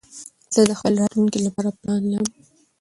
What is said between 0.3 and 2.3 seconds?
زه د خپل راتلونکي لپاره پلان لرم.